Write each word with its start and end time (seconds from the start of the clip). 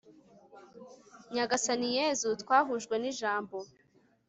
nyagasani 1.33 1.87
yezu, 1.97 2.27
twahujwe 2.41 2.95
n'ijambo 2.99 3.57